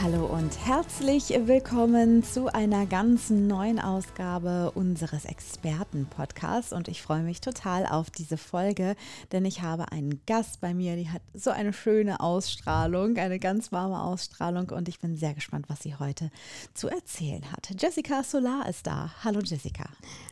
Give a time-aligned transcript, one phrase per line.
[0.00, 6.72] Hallo und herzlich willkommen zu einer ganz neuen Ausgabe unseres Experten-Podcasts.
[6.72, 8.94] Und ich freue mich total auf diese Folge,
[9.32, 13.72] denn ich habe einen Gast bei mir, die hat so eine schöne Ausstrahlung, eine ganz
[13.72, 14.70] warme Ausstrahlung.
[14.70, 16.30] Und ich bin sehr gespannt, was sie heute
[16.74, 17.68] zu erzählen hat.
[17.76, 19.10] Jessica Solar ist da.
[19.24, 19.86] Hallo Jessica.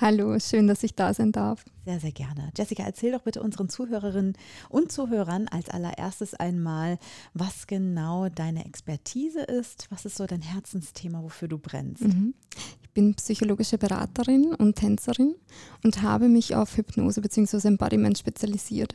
[0.00, 1.64] Hallo, schön, dass ich da sein darf.
[1.88, 2.50] Sehr, sehr gerne.
[2.54, 4.34] Jessica, erzähl doch bitte unseren Zuhörerinnen
[4.68, 6.98] und Zuhörern als allererstes einmal,
[7.32, 9.86] was genau deine Expertise ist.
[9.88, 12.02] Was ist so dein Herzensthema, wofür du brennst?
[12.02, 12.34] Mhm.
[12.82, 15.34] Ich bin psychologische Beraterin und Tänzerin
[15.82, 17.66] und habe mich auf Hypnose bzw.
[17.68, 18.94] Embodiment spezialisiert,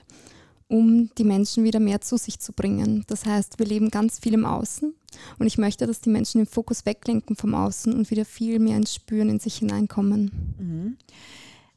[0.67, 3.05] um die Menschen wieder mehr zu sich zu bringen.
[3.07, 4.93] Das heißt, wir leben ganz viel im Außen
[5.39, 8.77] und ich möchte, dass die Menschen den Fokus weglenken vom Außen und wieder viel mehr
[8.77, 10.55] ins Spüren in sich hineinkommen.
[10.59, 10.97] Mhm.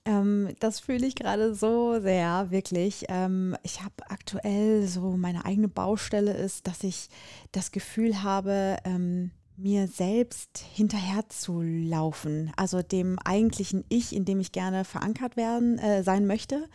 [0.07, 3.07] Ähm, das fühle ich gerade so sehr, wirklich.
[3.09, 7.09] Ähm, ich habe aktuell so meine eigene Baustelle ist, dass ich
[7.53, 14.39] das Gefühl habe, ähm, mir selbst hinterher zu laufen, also dem eigentlichen Ich, in dem
[14.39, 16.69] ich gerne verankert werden äh, sein möchte.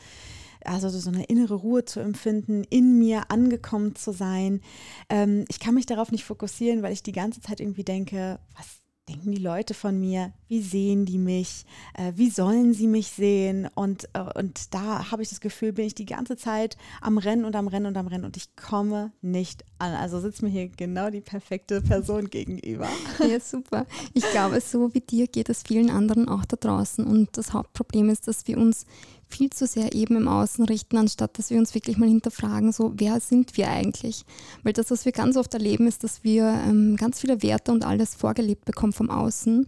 [0.63, 4.61] Also so eine innere Ruhe zu empfinden, in mir angekommen zu sein.
[5.09, 8.80] Ähm, ich kann mich darauf nicht fokussieren, weil ich die ganze Zeit irgendwie denke, was
[9.11, 10.31] denken die Leute von mir?
[10.47, 11.65] Wie sehen die mich?
[11.93, 13.69] Äh, wie sollen sie mich sehen?
[13.75, 17.45] Und, äh, und da habe ich das Gefühl, bin ich die ganze Zeit am Rennen
[17.45, 19.93] und am Rennen und am Rennen und ich komme nicht an.
[19.93, 22.87] Also sitzt mir hier genau die perfekte Person gegenüber.
[23.19, 23.85] Ja, super.
[24.13, 27.05] Ich glaube, so wie dir geht es vielen anderen auch da draußen.
[27.05, 28.85] Und das Hauptproblem ist, dass wir uns
[29.31, 32.93] viel zu sehr eben im Außen richten, anstatt dass wir uns wirklich mal hinterfragen, so
[32.95, 34.25] wer sind wir eigentlich?
[34.63, 37.85] Weil das, was wir ganz oft erleben, ist, dass wir ähm, ganz viele Werte und
[37.85, 39.65] alles vorgelebt bekommen vom Außen.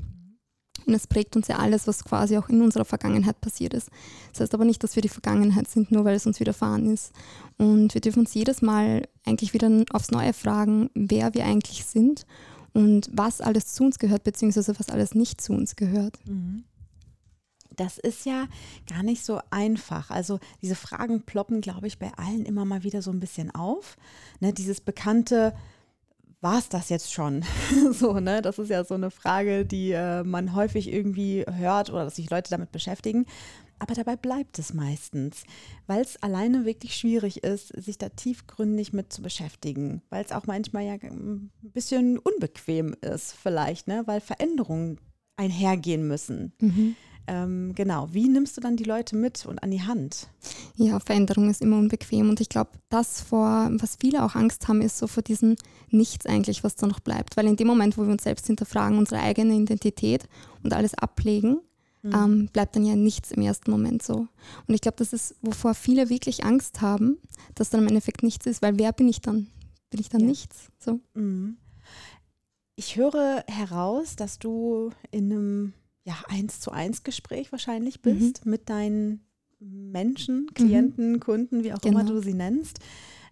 [0.85, 3.89] Und es prägt uns ja alles, was quasi auch in unserer Vergangenheit passiert ist.
[4.31, 7.13] Das heißt aber nicht, dass wir die Vergangenheit sind, nur weil es uns widerfahren ist.
[7.57, 12.25] Und wir dürfen uns jedes Mal eigentlich wieder aufs Neue fragen, wer wir eigentlich sind
[12.73, 16.19] und was alles zu uns gehört, beziehungsweise was alles nicht zu uns gehört.
[16.25, 16.65] Mhm
[17.75, 18.47] das ist ja
[18.87, 20.09] gar nicht so einfach.
[20.09, 23.97] Also diese Fragen ploppen, glaube ich, bei allen immer mal wieder so ein bisschen auf.
[24.39, 25.53] Ne, dieses bekannte,
[26.41, 27.43] war es das jetzt schon?
[27.91, 28.41] so, ne?
[28.41, 32.29] Das ist ja so eine Frage, die äh, man häufig irgendwie hört oder dass sich
[32.29, 33.25] Leute damit beschäftigen.
[33.79, 35.43] Aber dabei bleibt es meistens,
[35.87, 40.45] weil es alleine wirklich schwierig ist, sich da tiefgründig mit zu beschäftigen, weil es auch
[40.45, 44.03] manchmal ja ein bisschen unbequem ist vielleicht, ne?
[44.05, 44.99] weil Veränderungen
[45.35, 46.53] einhergehen müssen.
[46.59, 46.95] Mhm.
[47.25, 50.27] Ähm, genau, wie nimmst du dann die Leute mit und an die Hand?
[50.75, 54.81] Ja, Veränderung ist immer unbequem und ich glaube, das vor, was viele auch Angst haben,
[54.81, 55.55] ist so vor diesem
[55.89, 57.37] Nichts eigentlich, was da noch bleibt.
[57.37, 60.27] Weil in dem Moment, wo wir uns selbst hinterfragen, unsere eigene Identität
[60.63, 61.59] und alles ablegen,
[62.01, 62.13] mhm.
[62.13, 64.27] ähm, bleibt dann ja nichts im ersten Moment so.
[64.67, 67.19] Und ich glaube, das ist, wovor viele wirklich Angst haben,
[67.55, 69.47] dass dann im Endeffekt nichts ist, weil wer bin ich dann?
[69.89, 70.27] Bin ich dann ja.
[70.27, 70.67] nichts?
[70.79, 70.99] So.
[71.13, 71.57] Mhm.
[72.75, 78.51] Ich höre heraus, dass du in einem ja, eins zu eins Gespräch wahrscheinlich bist mhm.
[78.51, 79.21] mit deinen
[79.59, 81.19] Menschen, Klienten, mhm.
[81.19, 81.99] Kunden, wie auch genau.
[81.99, 82.79] immer du sie nennst.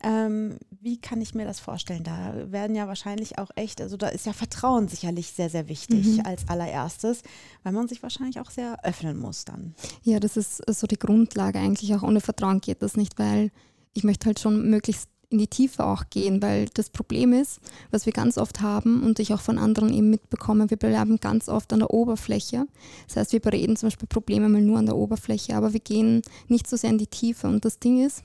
[0.03, 2.03] Ähm, wie kann ich mir das vorstellen?
[2.03, 6.17] Da werden ja wahrscheinlich auch echt, also da ist ja Vertrauen sicherlich sehr, sehr wichtig
[6.17, 6.21] mhm.
[6.25, 7.21] als allererstes,
[7.61, 9.75] weil man sich wahrscheinlich auch sehr öffnen muss dann.
[10.01, 11.93] Ja, das ist so die Grundlage eigentlich.
[11.93, 13.51] Auch ohne Vertrauen geht das nicht, weil
[13.93, 17.59] ich möchte halt schon möglichst in die Tiefe auch gehen, weil das Problem ist,
[17.89, 21.47] was wir ganz oft haben und ich auch von anderen eben mitbekomme, wir bleiben ganz
[21.47, 22.65] oft an der Oberfläche.
[23.07, 26.21] Das heißt, wir bereden zum Beispiel Probleme mal nur an der Oberfläche, aber wir gehen
[26.47, 27.47] nicht so sehr in die Tiefe.
[27.47, 28.23] Und das Ding ist,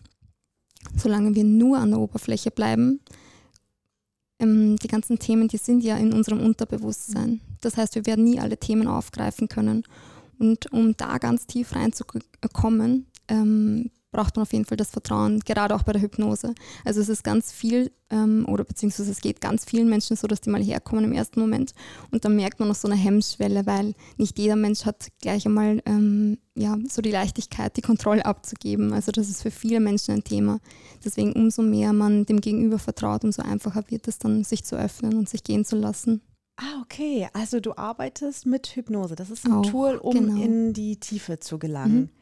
[0.96, 3.00] solange wir nur an der Oberfläche bleiben,
[4.38, 7.40] ähm, die ganzen Themen, die sind ja in unserem Unterbewusstsein.
[7.60, 9.84] Das heißt, wir werden nie alle Themen aufgreifen können.
[10.38, 15.74] Und um da ganz tief reinzukommen, ähm, braucht man auf jeden Fall das Vertrauen, gerade
[15.74, 16.54] auch bei der Hypnose.
[16.86, 20.40] Also es ist ganz viel, ähm, oder beziehungsweise es geht ganz vielen Menschen so, dass
[20.40, 21.74] die mal herkommen im ersten Moment
[22.10, 25.82] und dann merkt man noch so eine Hemmschwelle, weil nicht jeder Mensch hat gleich einmal
[25.84, 28.94] ähm, ja, so die Leichtigkeit, die Kontrolle abzugeben.
[28.94, 30.60] Also das ist für viele Menschen ein Thema.
[31.04, 35.14] Deswegen umso mehr man dem Gegenüber vertraut, umso einfacher wird es dann, sich zu öffnen
[35.18, 36.22] und sich gehen zu lassen.
[36.56, 37.28] Ah, okay.
[37.34, 39.14] Also du arbeitest mit Hypnose.
[39.14, 40.42] Das ist ein Auch, Tool, um genau.
[40.42, 42.00] in die Tiefe zu gelangen.
[42.00, 42.15] Mhm.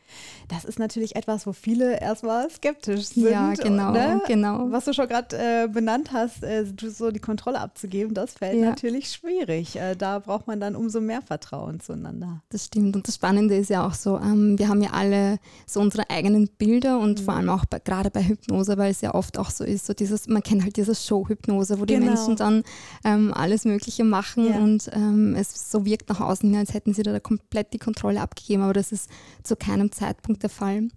[0.48, 3.30] Das ist natürlich etwas, wo viele erstmal skeptisch sind.
[3.30, 4.20] Ja, genau, ne?
[4.26, 4.66] genau.
[4.70, 8.70] Was du schon gerade äh, benannt hast, äh, so die Kontrolle abzugeben, das fällt ja.
[8.70, 9.76] natürlich schwierig.
[9.76, 12.42] Äh, da braucht man dann umso mehr Vertrauen zueinander.
[12.50, 12.94] Das stimmt.
[12.96, 16.48] Und das Spannende ist ja auch so, ähm, wir haben ja alle so unsere eigenen
[16.58, 17.24] Bilder und mhm.
[17.24, 20.28] vor allem auch gerade bei Hypnose, weil es ja oft auch so ist, so dieses,
[20.28, 22.06] man kennt halt diese Show-Hypnose, wo die genau.
[22.06, 22.62] Menschen dann
[23.04, 24.56] ähm, alles Mögliche machen ja.
[24.58, 28.20] und ähm, es so wirkt nach außen hin, als hätten sie da komplett die Kontrolle
[28.20, 28.62] abgegeben.
[28.62, 29.08] Aber das ist
[29.42, 30.88] zu keinem Zeitpunkt der Fall.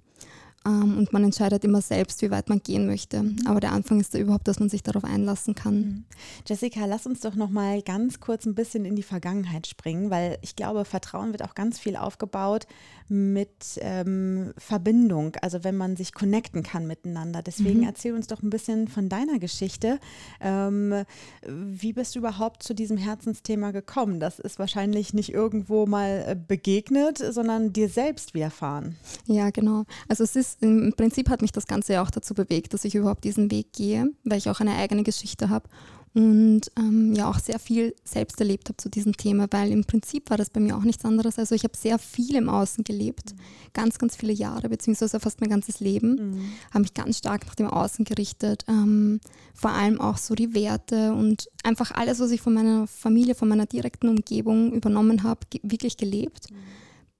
[0.67, 3.23] Ähm, und man entscheidet immer selbst, wie weit man gehen möchte.
[3.23, 3.37] Mhm.
[3.45, 5.75] Aber der Anfang ist da überhaupt, dass man sich darauf einlassen kann.
[5.75, 6.03] Mhm.
[6.45, 10.37] Jessica, lass uns doch noch mal ganz kurz ein bisschen in die Vergangenheit springen, weil
[10.41, 12.67] ich glaube, Vertrauen wird auch ganz viel aufgebaut
[13.09, 17.41] mit ähm, Verbindung, also wenn man sich connecten kann miteinander.
[17.41, 17.87] Deswegen mhm.
[17.87, 19.99] erzähl uns doch ein bisschen von deiner Geschichte.
[20.41, 21.05] Ähm,
[21.47, 24.19] wie bist du überhaupt zu diesem Herzensthema gekommen?
[24.19, 28.97] Das ist wahrscheinlich nicht irgendwo mal äh, begegnet, sondern dir selbst widerfahren.
[29.25, 29.85] Ja, genau.
[30.09, 32.95] Also es ist im Prinzip hat mich das Ganze ja auch dazu bewegt, dass ich
[32.95, 35.69] überhaupt diesen Weg gehe, weil ich auch eine eigene Geschichte habe
[36.17, 40.31] und ähm, ja auch sehr viel selbst erlebt habe zu diesem Thema, weil im Prinzip
[40.31, 41.37] war das bei mir auch nichts anderes.
[41.37, 43.39] Also ich habe sehr viel im Außen gelebt, mhm.
[43.73, 46.41] ganz, ganz viele Jahre, beziehungsweise fast mein ganzes Leben, mhm.
[46.71, 49.19] habe mich ganz stark nach dem Außen gerichtet, ähm,
[49.53, 53.47] vor allem auch so die Werte und einfach alles, was ich von meiner Familie, von
[53.47, 56.55] meiner direkten Umgebung übernommen habe, ge wirklich gelebt, mhm.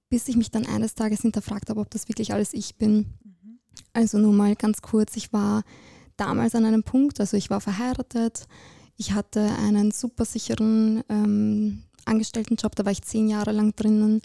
[0.08, 3.06] Bis ich mich dann eines Tages hinterfragt habe, ob das wirklich alles ich bin.
[3.24, 3.58] Mhm.
[3.92, 5.62] Also nur mal ganz kurz, ich war
[6.16, 8.46] damals an einem Punkt, also ich war verheiratet,
[8.96, 14.20] ich hatte einen super sicheren ähm, Angestelltenjob, da war ich zehn Jahre lang drinnen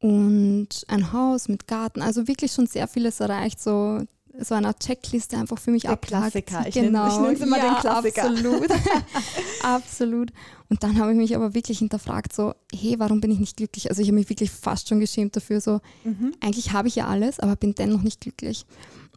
[0.00, 4.00] und ein Haus mit Garten, also wirklich schon sehr vieles erreicht, so
[4.44, 6.66] so eine Checkliste einfach für mich der Klassiker.
[6.66, 7.20] Ich genau.
[7.20, 8.24] nehme immer ja, den Klassiker.
[8.24, 8.70] Absolut.
[9.62, 10.32] absolut.
[10.68, 13.90] Und dann habe ich mich aber wirklich hinterfragt, so, hey, warum bin ich nicht glücklich?
[13.90, 16.32] Also ich habe mich wirklich fast schon geschämt dafür, so, mhm.
[16.40, 18.64] eigentlich habe ich ja alles, aber bin dennoch nicht glücklich.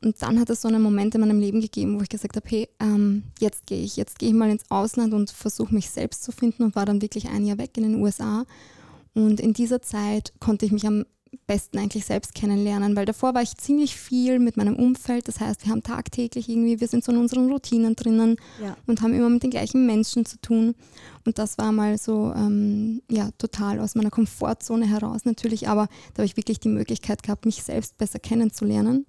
[0.04, 2.48] Und dann hat es so einen Moment in meinem Leben gegeben, wo ich gesagt habe,
[2.50, 6.24] hey, ähm, jetzt gehe ich, jetzt gehe ich mal ins Ausland und versuche mich selbst
[6.24, 8.45] zu finden und war dann wirklich ein Jahr weg in den USA.
[9.13, 11.06] Und in dieser Zeit konnte ich mich am
[11.47, 15.27] besten eigentlich selbst kennenlernen, weil davor war ich ziemlich viel mit meinem Umfeld.
[15.27, 18.75] Das heißt, wir haben tagtäglich irgendwie, wir sind so in unseren Routinen drinnen ja.
[18.87, 20.75] und haben immer mit den gleichen Menschen zu tun.
[21.25, 26.19] Und das war mal so, ähm, ja, total aus meiner Komfortzone heraus natürlich, aber da
[26.19, 29.05] habe ich wirklich die Möglichkeit gehabt, mich selbst besser kennenzulernen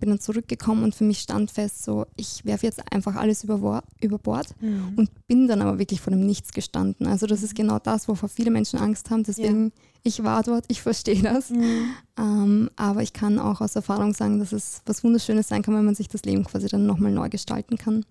[0.00, 3.84] bin dann zurückgekommen und für mich stand fest, so ich werfe jetzt einfach alles über,
[4.00, 4.94] über Bord mhm.
[4.96, 7.06] und bin dann aber wirklich vor dem Nichts gestanden.
[7.06, 9.22] Also das ist genau das, wovor viele Menschen Angst haben.
[9.22, 9.70] Deswegen, ja.
[10.02, 11.50] Ich war dort, ich verstehe das.
[11.50, 11.90] Mhm.
[12.18, 15.84] Ähm, aber ich kann auch aus Erfahrung sagen, dass es was Wunderschönes sein kann, wenn
[15.84, 18.04] man sich das Leben quasi dann nochmal neu gestalten kann.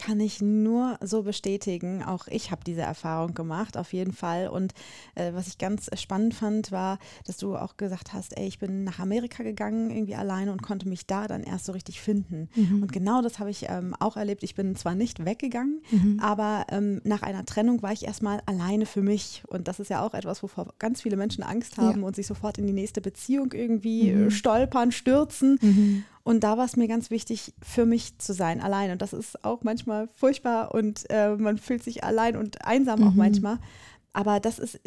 [0.00, 2.02] Kann ich nur so bestätigen.
[2.02, 4.48] Auch ich habe diese Erfahrung gemacht, auf jeden Fall.
[4.48, 4.72] Und
[5.14, 8.82] äh, was ich ganz spannend fand, war, dass du auch gesagt hast, ey, ich bin
[8.84, 12.48] nach Amerika gegangen, irgendwie alleine und konnte mich da dann erst so richtig finden.
[12.54, 12.82] Mhm.
[12.82, 14.42] Und genau das habe ich ähm, auch erlebt.
[14.42, 16.18] Ich bin zwar nicht weggegangen, mhm.
[16.18, 19.42] aber ähm, nach einer Trennung war ich erstmal alleine für mich.
[19.48, 22.06] Und das ist ja auch etwas, wovor ganz viele Menschen Angst haben ja.
[22.06, 24.30] und sich sofort in die nächste Beziehung irgendwie mhm.
[24.30, 25.58] stolpern, stürzen.
[26.22, 28.90] Und da war es mir ganz wichtig, für mich zu sein, allein.
[28.90, 33.08] Und das ist auch manchmal furchtbar und äh, man fühlt sich allein und einsam mhm.
[33.08, 33.58] auch manchmal.
[34.12, 34.80] Aber das ist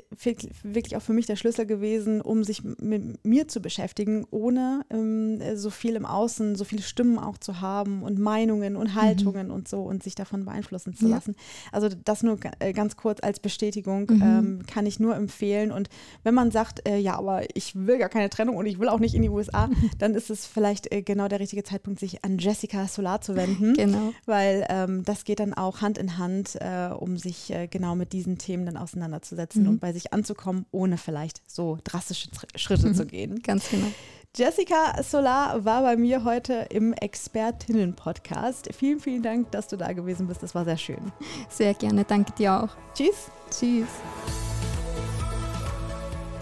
[0.63, 5.41] wirklich auch für mich der Schlüssel gewesen, um sich mit mir zu beschäftigen, ohne ähm,
[5.55, 9.53] so viel im Außen, so viele Stimmen auch zu haben und Meinungen und Haltungen mhm.
[9.53, 11.15] und so und sich davon beeinflussen zu ja.
[11.15, 11.35] lassen.
[11.71, 14.21] Also das nur äh, ganz kurz als Bestätigung mhm.
[14.21, 15.71] ähm, kann ich nur empfehlen.
[15.71, 15.87] Und
[16.23, 18.99] wenn man sagt, äh, ja, aber ich will gar keine Trennung und ich will auch
[18.99, 22.39] nicht in die USA, dann ist es vielleicht äh, genau der richtige Zeitpunkt, sich an
[22.39, 23.73] Jessica Solar zu wenden.
[23.83, 24.13] Genau.
[24.25, 28.13] Weil ähm, das geht dann auch Hand in Hand, äh, um sich äh, genau mit
[28.13, 29.69] diesen Themen dann auseinanderzusetzen auseinanderzusetzen mhm.
[29.69, 33.41] und bei sich anzukommen, ohne vielleicht so drastische Schritte zu gehen.
[33.43, 33.87] Ganz genau.
[34.35, 38.69] Jessica Solar war bei mir heute im Expertinnen-Podcast.
[38.73, 40.41] Vielen, vielen Dank, dass du da gewesen bist.
[40.41, 41.11] Das war sehr schön.
[41.49, 42.03] Sehr gerne.
[42.03, 42.69] Danke dir auch.
[42.95, 43.29] Tschüss.
[43.51, 43.87] Tschüss.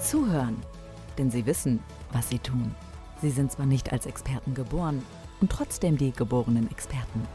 [0.02, 0.58] Zuhören,
[1.18, 1.80] denn sie wissen,
[2.14, 2.74] was sie tun.
[3.22, 5.04] Sie sind zwar nicht als Experten geboren
[5.42, 7.28] und trotzdem die geborenen Experten.